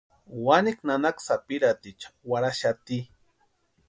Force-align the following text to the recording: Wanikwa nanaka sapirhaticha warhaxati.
Wanikwa 0.45 0.83
nanaka 0.87 1.21
sapirhaticha 1.27 2.07
warhaxati. 2.29 2.99